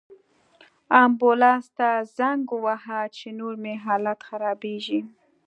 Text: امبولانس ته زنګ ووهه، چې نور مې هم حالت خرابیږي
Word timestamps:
امبولانس 1.03 1.65
ته 1.77 1.89
زنګ 2.17 2.43
ووهه، 2.53 2.99
چې 3.17 3.27
نور 3.39 3.53
مې 3.63 3.73
هم 3.75 3.81
حالت 3.83 4.19
خرابیږي 4.27 5.01